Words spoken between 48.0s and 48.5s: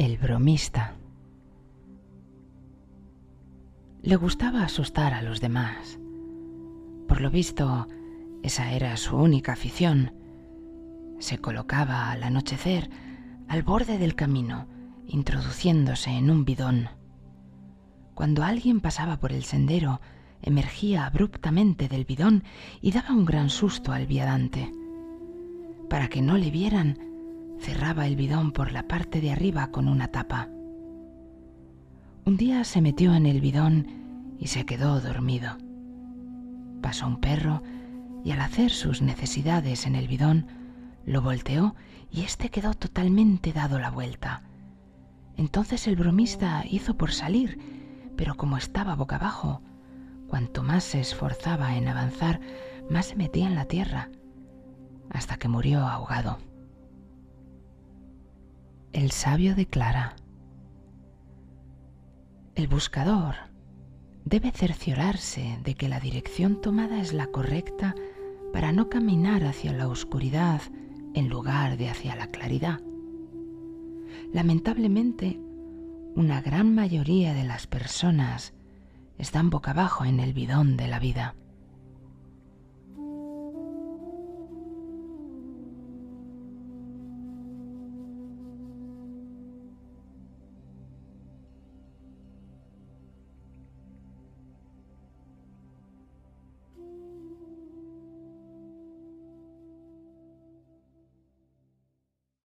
pero